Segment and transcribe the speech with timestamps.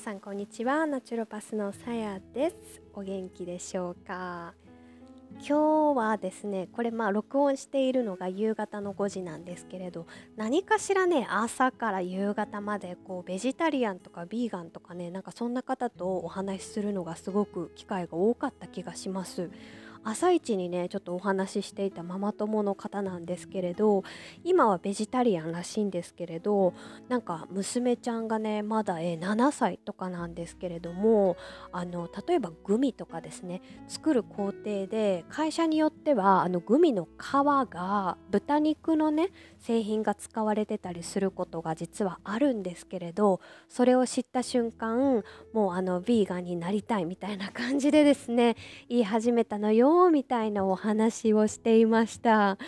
[0.00, 0.86] さんこんにちは。
[0.86, 2.56] ナチュロパスのさやです。
[2.94, 4.54] お元気でしょうか？
[5.46, 10.06] 今日はですねこれまあ録音しているのが夕方の5時なんですけれど
[10.38, 19.50] 何かしらね朝から夕方までこうベジタリアンとかビーガンとかねなんかそんな方とお話しするのがすごく機会が多かった気がします。
[20.02, 24.02] 朝一にねちょっとお話ししていたママ友の方なんですけれど
[24.44, 26.72] 今はベジタリアンらしいんですけれど
[27.08, 31.36] なんか娘ちゃんがねまだ、え7歳とかなんですけれども
[31.72, 37.32] あの例えばグミとかですね作る工程で会社によってはあのグミの皮
[37.70, 48.56] が豚肉のね製品が使われてたりすることが実はあるんですけれどそれを知った瞬間もうあのビーガンになりたいみたいな感じでですね
[48.88, 49.89] 言い始めたのよ。
[50.10, 52.58] みたいなお話をしていました。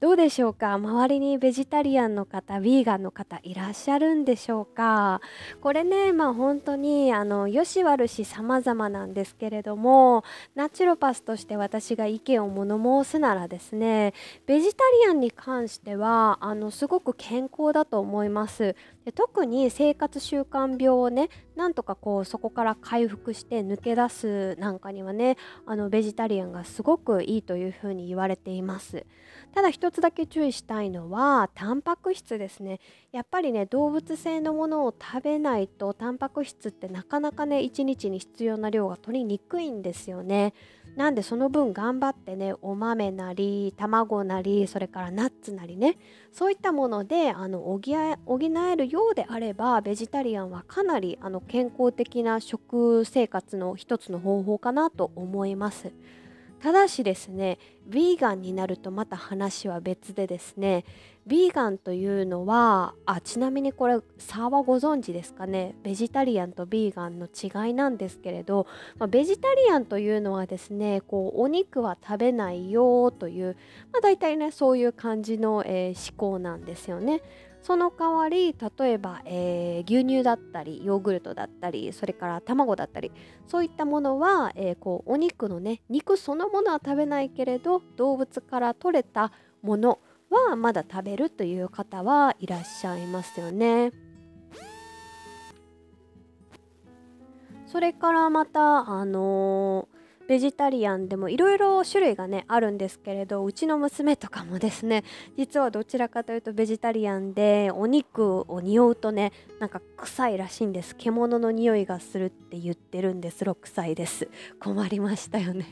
[0.00, 0.74] どうでしょうか？
[0.74, 5.20] 周りにベジタリアンの方ヴィーガンの方いらっしゃるんでしょうか？
[5.60, 14.14] これねまあ本当にあのよし悪し様々なんですけれどもナチュロパスとして私が意見を物申すならですね
[14.46, 18.74] ベジタリアンに関してはあのすごく健康だと思います。
[19.04, 21.28] で特に生活習慣病をね
[21.60, 25.36] なんとかこうそこから回復して抜け出すなんかにはね
[25.66, 29.04] あのベジタリアンがすごくいいというふうに言われています。
[29.54, 32.80] ただ一つだけ注意したいのはタンパク質ですね。
[33.12, 40.54] やっぱりね動物性のものを食べないとタンパク質ってなかなかね1日に必要な量が取りにくいんですよね。
[40.96, 45.96] なんでその分頑張ってねお豆なり卵なりそれからナッツなりね
[46.32, 55.92] そういったものであの補えるようであればベジタリアンはかなりあの健康的な食生活の一つの方法かなと思います。
[56.62, 57.58] ただしですね
[57.88, 60.84] ヴィーガンになるとまた話は別でですね
[61.26, 68.66] ヴィーガンというのはあちなみにこれ差はご存知ですかねベジタリアンとヴィーガンの違いなんですけれど、
[68.98, 73.56] まあ、ベジタリアンというのはですねこうお肉は食べないよという、
[73.92, 77.22] まあ、大体ねそういう感じの、えー、思考なんですよね。
[77.62, 83.12] その代わり例えば、えー、牛乳だったりヨーグルトだったりそれから卵だったり
[83.46, 89.32] そういったものは、えー、こうお肉のね肉そのものは食べないけれど動物から取れた
[89.62, 89.98] もの
[90.30, 93.92] はまだ食べるという方はいらっしゃいますよね。
[97.66, 99.99] それからまたあのー
[100.30, 105.02] ベジタリアンでもいろいろ種類がねあるんですけれどうちの娘とかもですね
[105.36, 110.94] 実はどちらかというとベジタリアンでお肉を匂うとねなんか臭いらしいんです。
[110.94, 113.42] 獣の匂いがするって言ってるんです。
[113.42, 114.28] 6歳です。
[114.60, 115.66] 困りましたよね。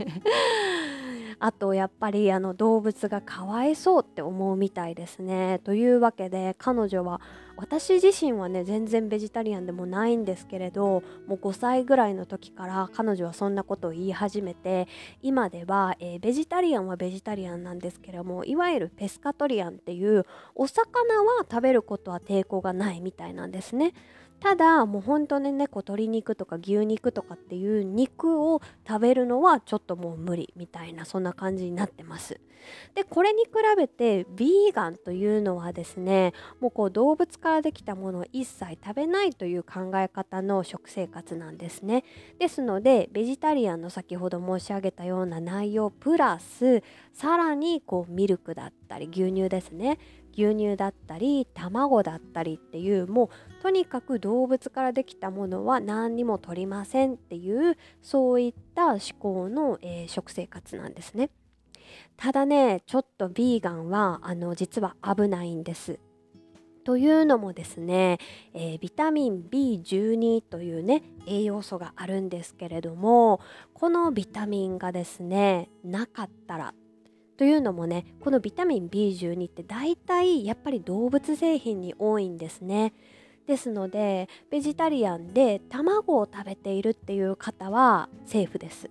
[1.39, 5.61] あとやっぱりあの動物がかわいそうって思うみたいですね。
[5.63, 7.21] というわけで彼女は
[7.61, 14.87] 私自身はね全然ベジタリアンでもないんですけれどもう5歳ぐらいの時から彼女はそんなことを言い始めて
[15.23, 20.25] 今では、えー、ベジタリアンはベジタリアンなんですけれどもいわゆるペスカトリアンっていう
[20.55, 23.93] お魚は食べることは抵抗がないみたいなんですね。
[24.41, 32.41] ただもう本当にねこう鶏肉とか牛肉とかっていう肉を食べるのはちょっともう無理みたいなそんな感じになってます。
[32.95, 42.05] でこれに比べてビーガンというのはですねもうこう動物からできたものを一切食べないという考え方の食生活なんですね。
[42.39, 46.83] ですのでベジタリアンの先ほど申し上げたような内容プラス
[47.13, 49.99] さらにこうミルクだったり牛乳ですね
[50.37, 61.31] 牛乳だったり卵だったりっていうもうとにかく動物からできたものは何にも取りませんっていうそういった思考の、えー、食生活なんですね。
[62.17, 65.99] ただねちょっとビーガンはあの実は危ないんです。
[66.89, 68.19] というのもですね、
[68.55, 73.41] えー、ビタミン B12 というね栄養素があるんですけれども
[73.75, 76.75] このビタミンがですねなかったら
[77.39, 82.93] というのもねこのビタミン B12 って大体やっぱり動物製品に多いんですね。
[83.47, 88.91] ですのでベジタリアンで卵を食べているっていう方はセーフです。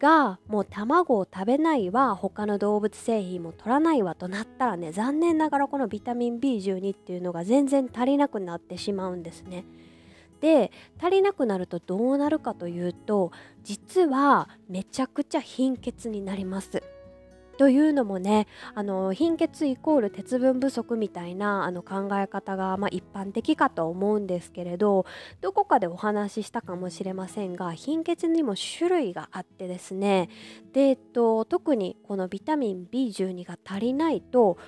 [0.00, 9.64] がもう卵を食べないわ他の動物製品も取らないわとなったらね残念ながらこのビタミン B12 っていうのが全然足りなくなってしまうんですね。
[10.40, 13.30] で足りなくなるとどうなるかというと
[13.62, 16.82] 実はめちゃくちゃ貧血になります。
[17.62, 25.06] というのもねあの貧血イコール鉄分不足みたいなあの考え方が、まあ、一般的かと思うんですけれど
[25.40, 30.28] どこかでお話ししたかもしれませんが貧血にも種類があってですね
[30.72, 34.58] で、えっと、特にこのビタミン B12 が足りないと、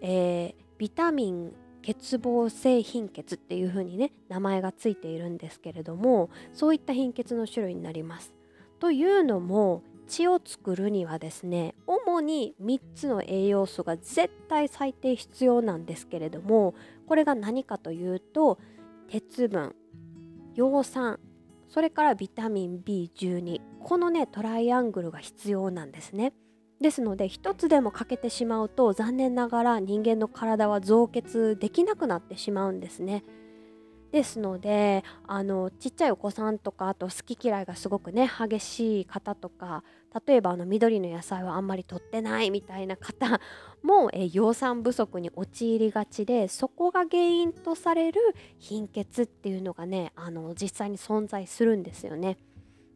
[0.00, 1.52] えー、ビタミン
[1.86, 8.32] 欠乏性貧血っていう風にね名前がついているんですけれどもそういった貧血の種類になります。
[8.78, 16.74] というのも血を作るにはですね主に3つの栄養素が絶対最低必要なんですけれども
[17.06, 18.58] これが何かというと
[19.08, 19.74] 鉄分
[20.56, 21.20] 葉酸
[21.68, 26.32] それからビタミン B12 このねトライアングルが必要なんですね。
[26.80, 33.24] ですので1つでも欠けてしまうと残念ながら人間の体は造血できなくなってしまうんですね。
[34.12, 39.84] ですのであのちっちゃいお子さんとかあと好き嫌いがすごくね激しい方とか
[40.26, 43.40] 例えばあの緑の野菜はあんまり取ってないみたいな方
[43.82, 48.20] もえ葉酸不足に陥りがちでそこが原因とされる
[48.58, 52.38] 貧血っていうのがねあの実際に存在するんですよね。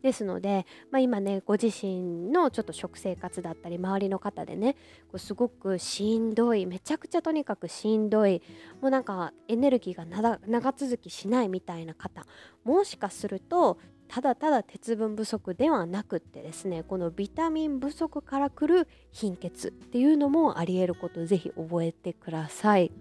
[0.03, 4.75] ですので、まあ、今ねご自身のちょっと食生活だったり周りの方でね
[5.07, 8.43] こうすごくしんどいめちゃくちゃとにかくしんどい
[8.81, 12.27] もうなんかエネルギーが長続きしないみたいな方
[12.65, 13.79] もしかすると
[14.13, 22.93] ただただ鉄分不足ではなくってですねこのビタミン不足からくる貧血っていうのもありえることをぜひ覚えてください。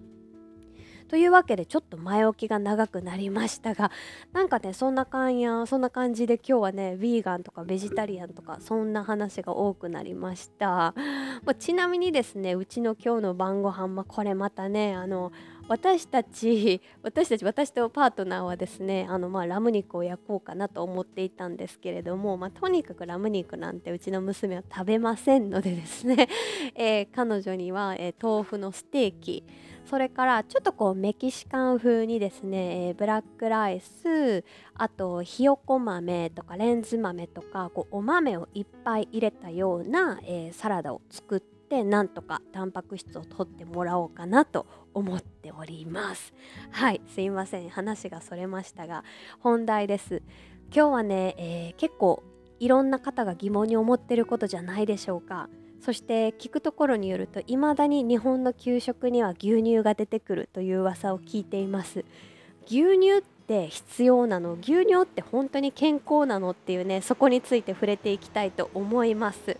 [1.08, 3.90] というわけでちょっと前置きが長くなりましたが
[4.32, 10.94] なんかねそんな感やそんな感じで今日はねヴィーガンとかベジタリアンとかそんな話が多くなりました、ま
[11.48, 15.32] あ、ちなみにですねうちの今日の晩ご飯まあ、これまたねあの
[15.68, 26.28] 私たち 私たち私とパートナーはですねあのまあラム肉を焼こうかなと思っていたんですけれども、まあ、とにかくラム肉なんてうちの娘は食べませんのでですね、
[26.74, 29.44] えー、彼女には、えー、豆腐のステーキ
[29.84, 34.44] それからちょっとこうメキシカン風にですね、えー、ブラックライス
[34.74, 46.34] あとひよこ豆とかレンズ豆とかこうお豆をいっぱい入れたような、えー、サラダを作っててなんとかタンパク質を取ってもらおうかなと思っております。
[46.70, 47.70] はいすいません。
[47.70, 49.04] 話がそれましたが
[49.40, 50.20] 本題です。
[50.74, 52.22] 今日はね、えー、結構
[52.60, 55.48] いろんな方が疑問に思ってることじゃないでしょうか。
[55.80, 62.04] そして聞くところによると未だに日本の給食には牛乳が出てくるという噂を聞いています。
[62.66, 64.58] 牛乳って必要なの？
[64.60, 66.50] 牛乳って本当に健康なの？
[66.50, 69.56] っていうねそこについて触れていきたいと思います。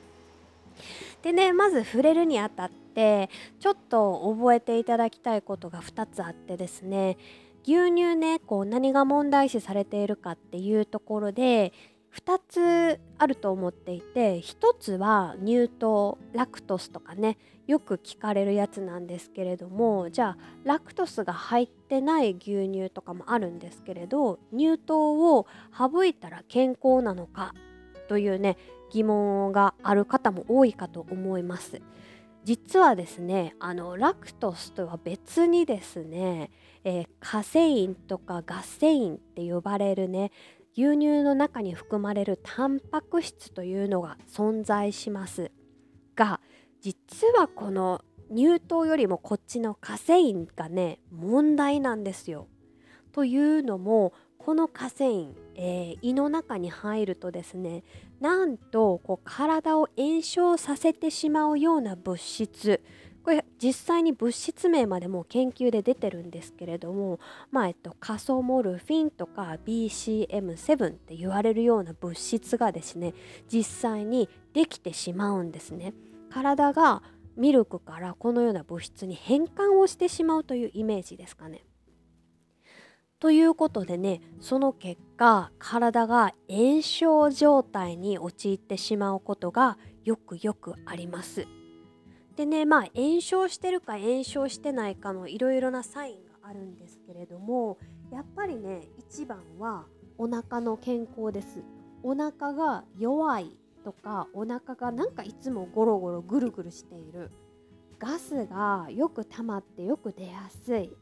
[1.22, 3.30] でねまず触れるにあたって
[3.60, 7.16] ちょっと覚えていただきたいことが2つあってですね
[7.64, 11.72] 牛乳ねこう何が問題視されているかっていうところで
[12.16, 25.46] 2つあると思っていて1つは乳糖ラクトスとかねよく聞かれるやつなんですけれどもじゃあラクトスが入ってない牛乳とかもあるんですけれど乳糖を
[25.76, 27.54] 省いたら健康なのか
[28.08, 28.58] というね
[28.92, 31.80] 疑問がある方も多いかと思います。
[32.44, 36.50] 実はですねあのラクトスとは別にですね、
[36.84, 40.32] えー、カセインとかガセインって呼ばれるね
[40.74, 45.52] 牛乳の中に含まれるタンパク質というのが存在します
[46.16, 46.40] が
[46.80, 48.02] 実はこの
[48.34, 52.48] 乳糖よりもこっちのカセインがね問題なんですよ。
[53.12, 57.84] というのもこのカセイン、えー、胃の中に入るとですね
[58.22, 62.80] なんとこう体を炎症させてしまうような物質
[63.24, 67.18] これ実際に物質名までも研究で出てるんですけれども、
[67.50, 73.12] まあえっと、カソモルフィンとか BCM7 って言われるような物質がですね
[73.52, 75.92] 実際にできてしまうんですね。
[76.30, 77.02] 体が
[77.36, 81.64] ミルクからこのような物質に変換をしてしまうというイメージですかね。
[83.22, 91.46] ということでねその結果体が炎症状態に陥ってしまうことがよくよくあります。
[92.34, 97.78] でねまあ炎症してるか炎症してないかのいろいろなサインがあるんですけれども
[98.10, 99.84] やっぱりね一番は
[100.18, 101.62] お腹の健康です。
[102.02, 107.30] お腹が弱いとかお腹がなんかいつもゴロゴロぐるぐるしている。
[108.00, 110.92] ガスがよく溜まってよく出やすい。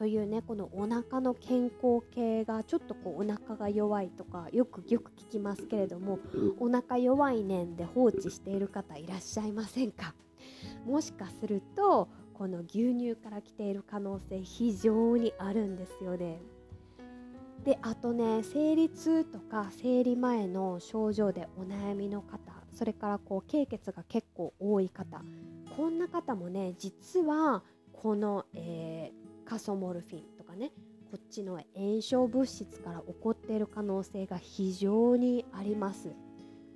[0.00, 6.18] というねこのお腹の健康系がちょっとこうお腹が弱いとかよくよく聞きますけれども
[6.58, 10.14] お腹弱いねんで放置している方いらっしゃいませんか？
[10.86, 16.40] もしかするとこの牛乳から来ている可能性非常にあるんですよね。
[17.66, 22.38] であとね生理痛とか生理前の症状でお悩みの方
[22.72, 25.22] それからこう経血が結構多い方
[25.76, 29.19] こんな方もね実はこの、えー、
[29.50, 30.70] カソモルフィンとかね
[31.10, 36.14] こっちの炎症物質から起こっている可能性が非常にあります。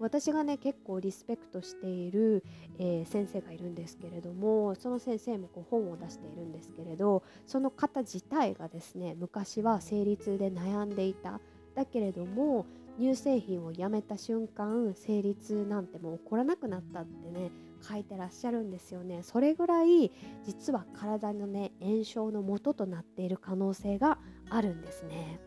[0.01, 2.43] 私がね結構リスペクトしている、
[2.81, 11.41] えー、先生がいるんですけれどもその先生もこう本を出しているんですけれどその方自体がですね昔は生理痛で悩んでいた
[11.77, 12.67] だけれども
[12.99, 17.53] 乳製品をやめた瞬間生理痛なんてもう起こらなくなったってね
[17.87, 19.23] 書いてらっしゃるんですよね。
[19.23, 20.11] それぐらい
[20.45, 25.41] 実は体のね炎症の元となっている可能性があるんですね。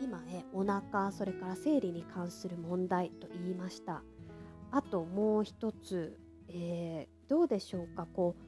[0.00, 4.02] 今ねお腹それから生理に関する問題と言いました。
[4.70, 8.06] あともう一つ、えー、どうでしょうか。
[8.12, 8.42] こう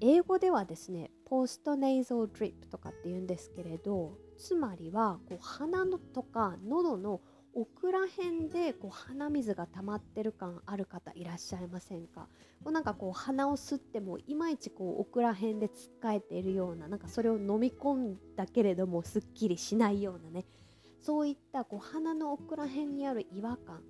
[0.00, 7.20] 英語ではですねポストネイゾードリップとかって言うんですけれどつまりはこう鼻のとか喉の
[7.56, 12.28] 奥ら辺でこう鼻水が溜まってる感ある方いらっしゃいませんか？
[12.64, 20.44] こうなんかこう鼻を吸ってもいまいちこう奥ら辺でつっかえているようななんかそれを飲み込んだけれどもすっきりしないようなね
[21.00, 23.82] そういったこう鼻の奥ら辺にある違和感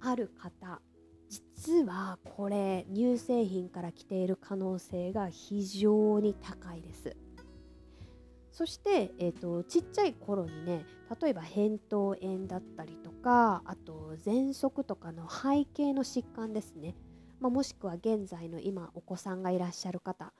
[0.00, 0.80] ある方
[1.28, 7.16] 実はこれ乳製品から来ている可能性が非常に高いです。
[8.58, 10.84] そして、えーと、ちっちゃい頃にね
[11.22, 16.96] 例えば扁桃炎だったりとかあと喘息とかの背景の疾患ですね、
[17.38, 20.32] まあ、もしくは現在の今お子さんがいらっしゃる方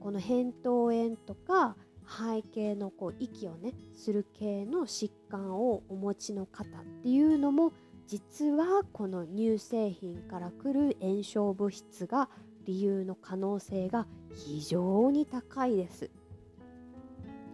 [0.00, 1.76] この扁桃炎とか
[2.08, 7.72] 背景のこう息をねする系の疾患をお持ちの方っていうのも
[8.08, 12.30] 実はこの乳製品から来る炎症物質が
[12.64, 16.10] 理由の可能性が非常に高いです。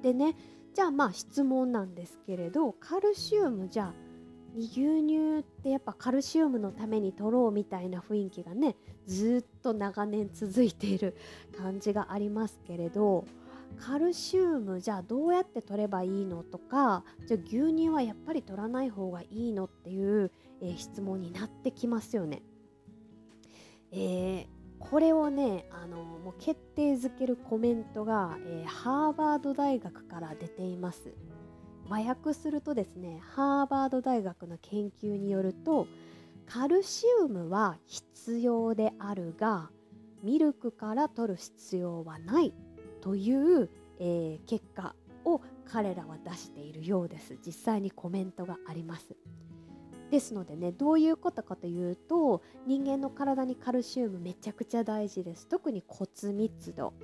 [0.02, 0.36] でね
[0.74, 3.94] じゃあまあ質問なんですけれどカルシウムじゃあ
[4.58, 8.76] 牛乳ってやっぱカルシウムのために取ろうみたいな雰囲気がね
[9.06, 11.16] ずっと長年続いている
[11.56, 13.26] 感じがありますけれど
[13.78, 20.30] カルシウムじゃあどうやって取ればいいのとかじゃあ牛乳はやっぱり取らない方がいいのっていう、
[20.62, 22.42] えー、質問になってきますよね。
[23.92, 24.46] えー、
[24.78, 31.14] これをねあのもう決定づけるコメントが、えー、ハーバード大学から出ています。
[31.88, 35.86] 和訳するとですねハーバード大学の研究によると
[36.44, 39.70] カルシウムは必要であるが
[40.22, 42.52] ミルクから取る必要はない
[43.00, 47.36] という、えー、結果を彼らは出しているようです。
[47.44, 49.16] 実際にコメントがあります。
[50.10, 55.46] ですのでねどういうことかというと人間の体にカルシウムめちゃくちゃ大事です。
[55.46, 56.94] 特に骨密度。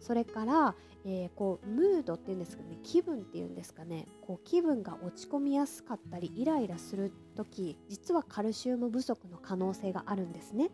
[0.00, 4.06] それから、えー、こうムードっていうんですかね気分っていうんですかね。
[4.20, 10.70] こう気分が落ち込みやすかったりイライラする時実はカルシウム不足の可能性があるんですね。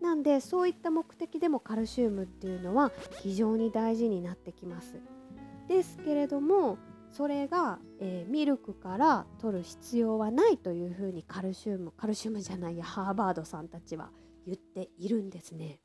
[0.00, 2.90] なんでそういった目的でもカルシウムっていうのは
[3.22, 4.96] 非常に大事になってきます。
[5.68, 6.78] ですけれども
[7.16, 14.10] それが、えー、ミルクから取る必要はないというふうにカルシウムカルシウムじゃないやハーバードさんたちは
[14.46, 15.78] 言っているんですね。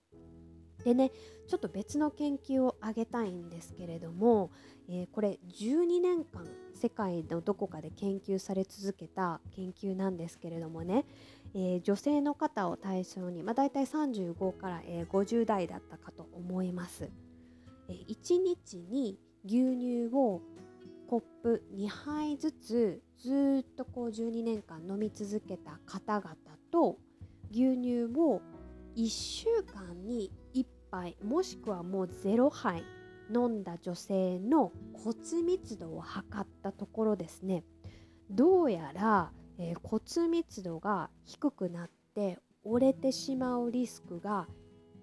[0.83, 1.11] でね
[1.47, 4.49] ちょっと別の研究を挙げたいんですけれども、
[4.87, 11.05] えー、これ12年間世界のどこかで研究され続けた研究なんですけれどもね、
[11.53, 17.11] えー、女性の方を対象に、まあ、大体35から、えー、50代だったかと思います。
[17.87, 20.41] え、1日に牛乳を
[21.09, 26.35] コップ2杯ずつずっとこう12年間飲み続けた方々
[26.71, 26.97] と
[27.49, 28.43] 牛乳を
[28.95, 32.83] 1週間に1杯もしくはもう0杯
[33.33, 37.63] 飲んだ女性の骨密度を測ったところですね。
[38.29, 44.47] どうやら、えー、骨密度が低くなって折れてしまうリスクが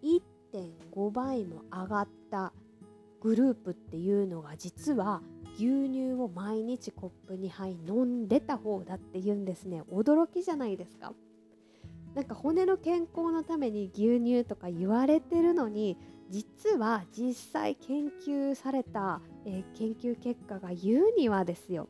[0.05, 2.53] 1.5倍も上がった
[3.21, 5.21] グループっていうのが実は
[5.59, 9.83] 牛乳を毎日コップ2杯飲んでた方だって言うんですね。
[9.91, 11.13] 驚きじゃないですか。
[12.15, 15.99] なんか骨の健康のために牛乳とか言われてるのに
[16.31, 21.89] 実は実際研究された、えー、研究結果が言うにはですよ。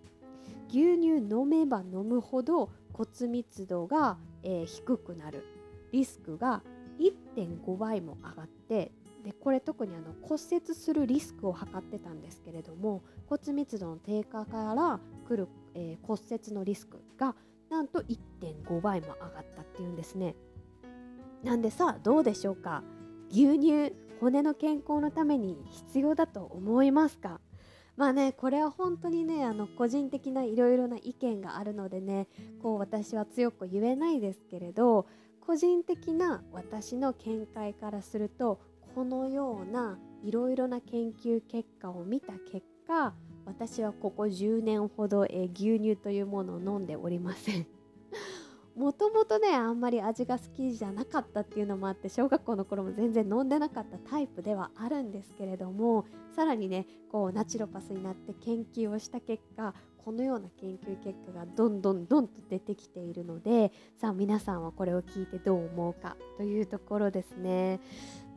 [0.69, 5.45] 牛乳飲めば飲むほど骨密度が、えー、低くなる。
[5.93, 6.63] リスクが
[6.99, 8.93] 1.5倍も上がって
[9.27, 17.35] でこれ特にあの骨折するリスクを測ってたんですけれども骨密度の低下から来る、えー、骨折のリスクが
[17.69, 20.37] なんと1.5倍も上がったっていうんですね。
[21.43, 22.85] なんでさどうでしょうか？
[23.29, 27.41] 牛乳骨の健康のために必要だと思いますか？
[27.97, 32.29] まあねこれは本当にねあの個人的ないろいろな意見があるのでね
[32.63, 35.09] こう私は強く言えないですけれど
[35.41, 38.61] 個人的な私の見解からすると
[38.97, 43.13] このようないろいろな研究結果を見た結果
[43.45, 47.67] 私はここ10年ほど、え牛乳というものを飲んでおりません。
[48.75, 59.75] もともとねあんまり味が好きじゃなかったっていうのもあって小学校の頃も全然飲んでなかったタイプではあるんですけれどもさらにねこうナチュロパスになって研究をした結果
[60.07, 67.81] このような研究結果がどんどんどんと出てきているのでさあ皆さんはこれを聞いてどう思うかというところですね。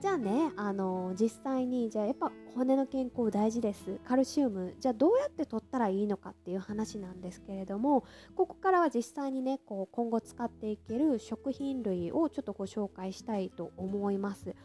[0.01, 8.03] じゃあねあの実際にじゃあやっぱ骨の健康大事ですカルシウムじゃあどうやって取ったらいいのかっていう話なんですけれども
[8.35, 14.45] ここからは実際にねこう今後使っていける食品類をちょっとご紹介したいと思います。
[14.45, 14.55] で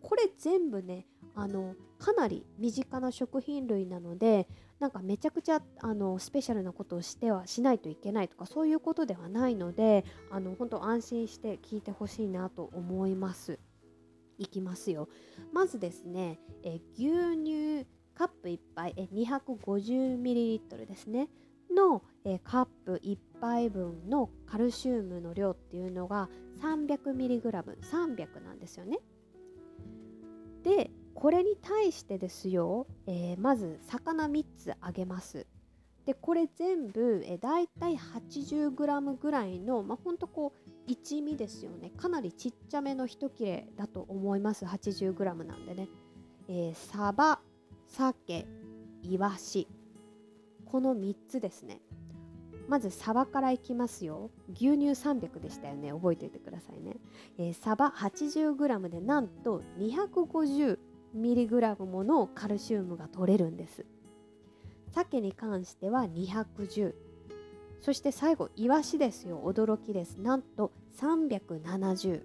[0.00, 4.48] これ全部ねあのかなり身近な食品類なので
[4.80, 13.58] なんかめちゃくちゃあのスペシャルなことをしてはしないといけないとかそういうことではないのであの本当安心して聞いてほしいなと思います。
[14.38, 15.08] いきますよ。
[15.52, 21.28] まずですね、え牛乳カップ1杯え 250ml ですね
[21.70, 26.28] のえカップ1杯分のカルシウムの量っていうのが
[26.60, 28.98] 300mg300 なんですよね。
[30.62, 35.46] でこれに対してですよ、えー、まず魚3つあげます。
[36.06, 41.90] でこれ全部えだいたい 80g ぐらいのまあほんとこう一味ですよね。
[41.96, 44.66] かなりちっちゃめの一切れだと思います。
[44.66, 45.88] 80g なんでね、
[46.48, 47.40] えー、サバ
[47.86, 48.46] 鮭
[49.02, 49.66] イワシ。
[50.66, 51.80] この3つですね。
[52.68, 54.30] まずサバからいきますよ。
[54.54, 55.92] 牛乳300でしたよね。
[55.92, 56.96] 覚えておいてくださいね、
[57.38, 59.62] えー、サバ 80g でなんと
[61.14, 63.84] 250mg ものカルシウムが取れるんです。
[64.92, 66.94] 鮭に関しては210
[67.80, 69.42] そして最後イワシですよ。
[69.44, 70.16] 驚きです。
[70.18, 72.22] なんと370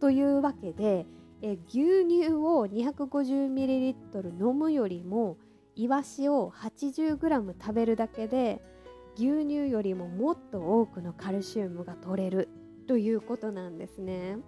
[0.00, 1.06] というわけで
[1.42, 3.94] え牛乳を 250ml
[4.40, 5.36] 飲むよりも
[5.76, 8.60] イワシを 80g 食べるだけで
[9.14, 12.48] 牛乳よりももっと多くのカルシウムが取れる
[12.88, 14.38] ということなんですね。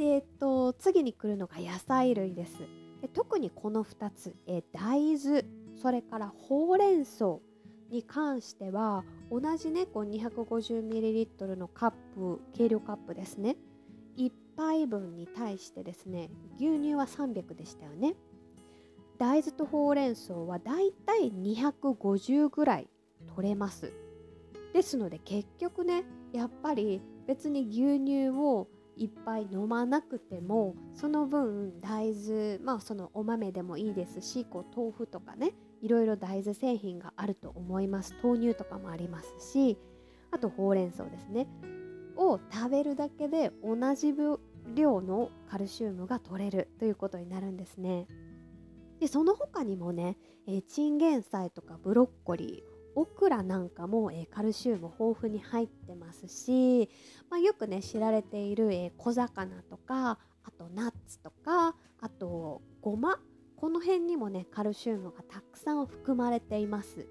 [0.00, 2.60] で、えっと、次に来るのが野菜類です。
[3.02, 5.44] で特にこの2つえ大豆
[5.76, 7.38] それからほうれん草
[7.90, 13.56] に関しては同じねこう 250ml のカップ計量カップですね。
[14.16, 18.14] 1杯分に対してですね牛乳は300でしたよね。
[19.18, 22.88] 大豆とほうれん草はだいたい250ぐらい
[23.36, 23.92] 取れます。
[24.72, 28.66] ですので結局ねやっぱり別に牛乳を
[29.00, 38.14] いっぱい飲まなくてもその分大豆まあそのお豆でもいいですしこう豆腐とかねいろいろ大豆製品があると思います。
[38.22, 39.78] 豆乳とかもありますし
[40.30, 41.48] あとほうれん草ですね。
[42.16, 44.14] を食べるだけで同じ
[44.74, 48.06] 量のカルシウムが取れるということになるんですね。
[49.00, 56.88] でその他にもね、えー、チンゲン菜とかブロッコリーオクラなんかも、えー、カルシウム豊富に入ってますし、
[57.30, 63.18] まあ、よくね知られている、えー、小魚とかあとナッツとかあとごま
[63.56, 67.06] この辺にもねカルシウムがたくさん含まれています。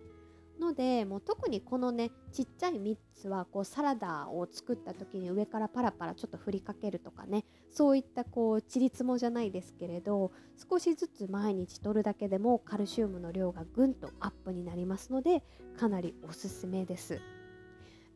[0.60, 10.32] のでもう特にこのねちっちゃい3つはこうサラダを作った時に上からパラパラちょっと振りかけるとかねそういったこうちりつもじゃないですけれど
[10.70, 15.44] 少しずつ毎日取るだけでもカルシウムの量がぐんとアップになりますので
[15.78, 17.22] かなりおすすめです。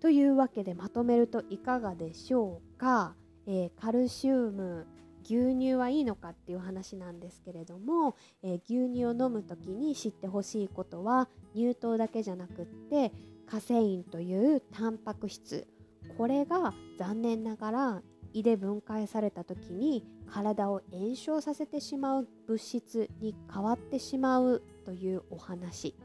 [0.02, 3.16] というわけでまとめるといかがでしょうか、
[3.48, 4.86] えー、カルシウム
[5.24, 13.12] 牛乳はいいのかっていう話なんですけれども、えー、牛乳を飲む時に知ってほしいことは乳糖だけじゃなくって
[13.48, 15.68] カセインというタンパク質
[16.18, 18.02] これが残念ながら
[18.34, 25.96] 胃で分解された時に体を炎症させてしまう物質に変わってしまうというお話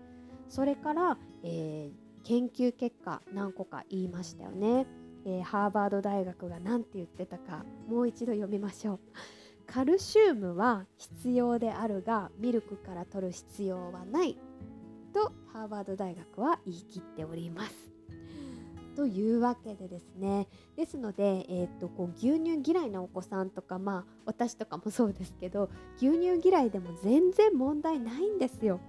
[0.48, 4.86] それから、えー、研究結果何個か言いましたよね。
[5.28, 9.00] えー、ハーバード大学が何て言ってたかもう一度読みましょう。
[9.66, 14.38] カルシウムは必要であるがミルクから取る必要はない
[15.12, 17.92] とハーバード大学は言い切っております。
[18.96, 28.80] というわけでですねですので、えーと、こう牛乳嫌いなお子さんとかまあ私とかもそうですけど牛乳嫌いでも全然問題ないんですよ。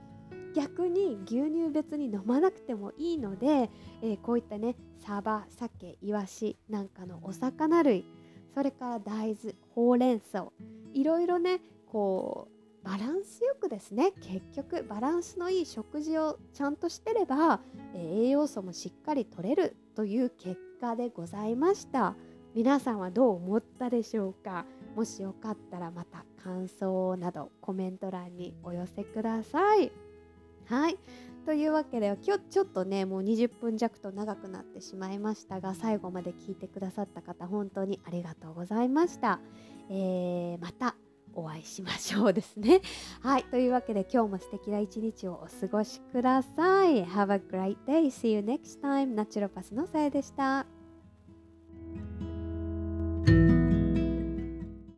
[0.56, 3.70] 逆に牛乳別に飲まなくてもいいので、
[4.02, 8.06] えー、こういったねサバ鮭イワシなんかのお魚類
[8.54, 10.52] それから大豆ほうれん草
[10.94, 12.48] いろいろねこ
[12.82, 17.60] うバランスよくですね結局バランスのいい食事をちゃんとしてれば、
[17.94, 22.16] えー、栄養素もしっかり取れるという結果でございました
[22.56, 24.66] 皆さんはどう思ったでしょうか？
[24.96, 29.92] もしよかったらまた感想などコメント欄にお寄せください。
[30.70, 30.98] はい。
[31.46, 39.40] というわけで今日ちょっとねもう20分弱と長くなってしまいましたが最後まで聞いてくださった方本当にありがとうございました、
[39.90, 40.96] えー、また
[41.34, 42.82] お会いしましょうですね。
[43.22, 43.44] はい。
[43.46, 47.06] というわけで今日も素敵な一日をお過ごしください。
[47.06, 48.08] Have a great day.
[48.08, 49.16] See you next time.
[49.16, 50.79] ナチュロパスのさやでした。